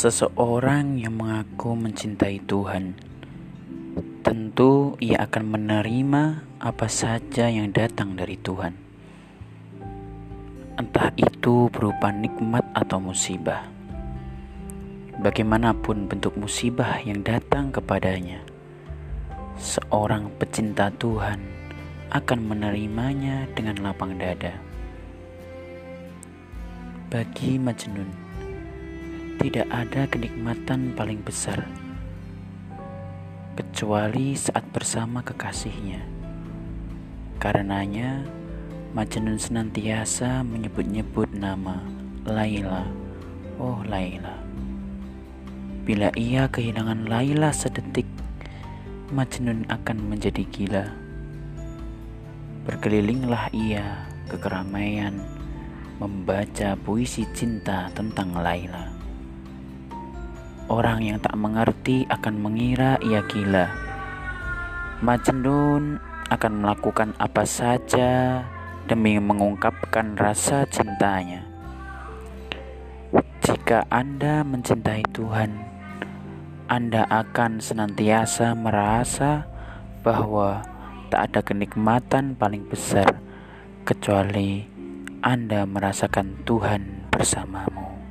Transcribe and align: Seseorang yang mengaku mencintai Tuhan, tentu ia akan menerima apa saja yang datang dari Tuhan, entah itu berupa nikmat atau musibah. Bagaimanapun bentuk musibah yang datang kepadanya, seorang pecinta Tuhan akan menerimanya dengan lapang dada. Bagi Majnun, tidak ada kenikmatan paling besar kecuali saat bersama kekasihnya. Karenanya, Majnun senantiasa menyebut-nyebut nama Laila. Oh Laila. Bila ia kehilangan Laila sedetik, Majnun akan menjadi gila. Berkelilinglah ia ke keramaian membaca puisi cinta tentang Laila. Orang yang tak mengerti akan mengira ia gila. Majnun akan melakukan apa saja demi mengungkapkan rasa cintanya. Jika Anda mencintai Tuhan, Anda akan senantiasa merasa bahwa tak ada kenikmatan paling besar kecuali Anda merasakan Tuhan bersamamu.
Seseorang 0.00 0.96
yang 0.96 1.20
mengaku 1.20 1.76
mencintai 1.76 2.40
Tuhan, 2.48 2.96
tentu 4.24 4.96
ia 4.96 5.28
akan 5.28 5.44
menerima 5.44 6.22
apa 6.56 6.88
saja 6.88 7.52
yang 7.52 7.68
datang 7.68 8.16
dari 8.16 8.40
Tuhan, 8.40 8.80
entah 10.80 11.12
itu 11.20 11.68
berupa 11.68 12.08
nikmat 12.16 12.64
atau 12.72 12.96
musibah. 12.96 13.68
Bagaimanapun 15.20 16.08
bentuk 16.08 16.32
musibah 16.32 16.96
yang 17.04 17.20
datang 17.20 17.68
kepadanya, 17.68 18.40
seorang 19.60 20.32
pecinta 20.40 20.88
Tuhan 20.96 21.44
akan 22.08 22.40
menerimanya 22.40 23.44
dengan 23.52 23.84
lapang 23.84 24.16
dada. 24.16 24.56
Bagi 27.12 27.60
Majnun, 27.60 28.29
tidak 29.40 29.64
ada 29.72 30.04
kenikmatan 30.04 30.92
paling 30.92 31.24
besar 31.24 31.64
kecuali 33.56 34.36
saat 34.36 34.68
bersama 34.68 35.24
kekasihnya. 35.24 36.04
Karenanya, 37.40 38.20
Majnun 38.92 39.40
senantiasa 39.40 40.44
menyebut-nyebut 40.44 41.32
nama 41.32 41.80
Laila. 42.28 42.84
Oh 43.56 43.80
Laila. 43.88 44.36
Bila 45.88 46.12
ia 46.20 46.44
kehilangan 46.44 47.08
Laila 47.08 47.48
sedetik, 47.48 48.08
Majnun 49.08 49.64
akan 49.72 50.04
menjadi 50.04 50.44
gila. 50.52 50.84
Berkelilinglah 52.68 53.48
ia 53.56 54.04
ke 54.28 54.36
keramaian 54.36 55.16
membaca 55.96 56.76
puisi 56.76 57.24
cinta 57.32 57.88
tentang 57.96 58.36
Laila. 58.36 58.99
Orang 60.70 61.02
yang 61.02 61.18
tak 61.18 61.34
mengerti 61.34 62.06
akan 62.06 62.46
mengira 62.46 62.94
ia 63.02 63.26
gila. 63.26 63.66
Majnun 65.02 65.98
akan 66.30 66.52
melakukan 66.62 67.10
apa 67.18 67.42
saja 67.42 68.46
demi 68.86 69.18
mengungkapkan 69.18 70.14
rasa 70.14 70.62
cintanya. 70.70 71.42
Jika 73.42 73.82
Anda 73.90 74.46
mencintai 74.46 75.10
Tuhan, 75.10 75.58
Anda 76.70 77.02
akan 77.02 77.58
senantiasa 77.58 78.54
merasa 78.54 79.50
bahwa 80.06 80.62
tak 81.10 81.34
ada 81.34 81.40
kenikmatan 81.42 82.38
paling 82.38 82.70
besar 82.70 83.18
kecuali 83.82 84.70
Anda 85.18 85.66
merasakan 85.66 86.46
Tuhan 86.46 87.10
bersamamu. 87.10 88.09